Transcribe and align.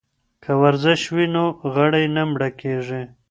که 0.43 0.51
ورزش 0.61 1.01
وي 1.15 1.25
نو 1.35 1.43
غړي 1.73 2.05
نه 2.15 2.23
مړه 2.31 2.49
کیږي. 2.61 3.01